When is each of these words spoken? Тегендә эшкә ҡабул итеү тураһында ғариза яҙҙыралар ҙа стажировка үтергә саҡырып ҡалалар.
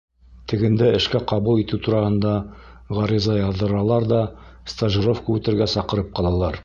Тегендә 0.51 0.87
эшкә 0.99 1.19
ҡабул 1.31 1.61
итеү 1.63 1.79
тураһында 1.87 2.31
ғариза 3.01 3.37
яҙҙыралар 3.41 4.09
ҙа 4.15 4.23
стажировка 4.75 5.37
үтергә 5.39 5.69
саҡырып 5.77 6.11
ҡалалар. 6.21 6.59